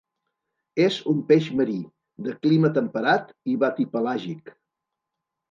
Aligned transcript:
És 0.85 0.95
un 1.11 1.19
peix 1.27 1.49
marí, 1.59 1.75
de 2.29 2.33
clima 2.47 2.73
temperat 2.79 3.31
i 3.53 3.59
batipelàgic. 3.67 4.53